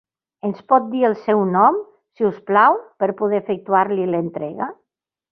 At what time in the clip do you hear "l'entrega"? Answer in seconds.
4.15-4.71